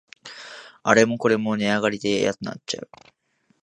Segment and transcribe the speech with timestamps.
[0.81, 2.89] あれもこれも値上がりでやんなっちゃう